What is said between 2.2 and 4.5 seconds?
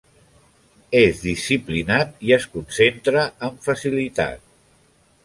i es concentra amb facilitat.